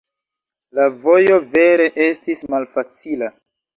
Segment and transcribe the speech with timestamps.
[0.77, 3.29] La vojo vere estis malfacila.